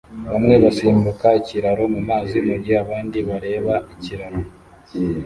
[0.31, 4.39] Bamwe basimbuka ikiraro mumazi mugihe abandi bareba ikiraro